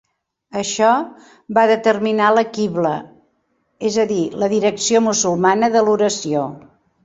[0.61, 0.87] Això
[1.57, 2.95] va determinar la Qibla,
[3.91, 6.53] és a dir, la direcció musulmana de l'oració.